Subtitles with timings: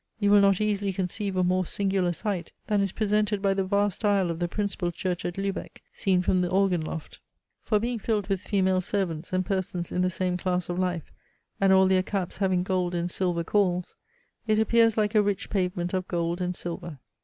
[0.19, 4.03] You will not easily conceive a more singular sight, than is presented by the vast
[4.03, 7.19] aisle of the principal church at Luebec, seen from the organ loft:
[7.61, 11.11] for being filled with female servants and persons in the same class of life,
[11.59, 13.95] and all their caps having gold and silver cauls,
[14.47, 16.97] it appears like a rich pavement of gold and silver.